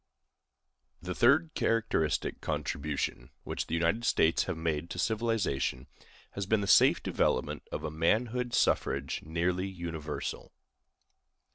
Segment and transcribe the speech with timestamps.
[0.99, 5.85] The third characteristic contribution which the United States have made to civilization
[6.31, 10.53] has been the safe development of a manhood suffrage nearly universal.